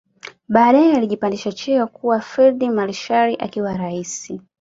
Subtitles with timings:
[0.49, 4.41] Baadae alijipandisha cheo kua field marshal akiwa raisi